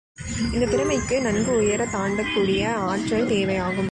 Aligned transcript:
இந்தத் 0.51 0.71
திறமைக்கு 0.71 1.21
நன்கு 1.21 1.61
உயரத் 1.61 1.93
தாண்டக்கூடிய 1.93 2.67
ஆற்றல் 2.71 3.27
தேவையாகும். 3.27 3.89